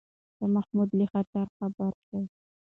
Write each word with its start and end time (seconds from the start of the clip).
شاه 0.37 0.49
محمود 0.55 0.89
له 0.99 1.05
خطره 1.11 1.43
خبر 1.55 1.91
شو. 2.07 2.19